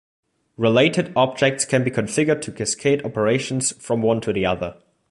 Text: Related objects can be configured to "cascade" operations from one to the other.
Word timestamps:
Related 0.57 1.13
objects 1.15 1.63
can 1.63 1.83
be 1.83 1.91
configured 1.91 2.41
to 2.41 2.51
"cascade" 2.51 3.05
operations 3.05 3.73
from 3.73 4.01
one 4.01 4.19
to 4.21 4.33
the 4.33 4.47
other. 4.47 4.75